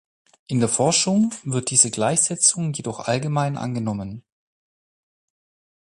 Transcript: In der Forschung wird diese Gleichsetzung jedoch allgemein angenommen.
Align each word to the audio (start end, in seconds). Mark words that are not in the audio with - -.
In 0.47 0.59
der 0.59 0.67
Forschung 0.67 1.31
wird 1.43 1.69
diese 1.69 1.91
Gleichsetzung 1.91 2.73
jedoch 2.73 3.01
allgemein 3.01 3.55
angenommen. 3.55 4.23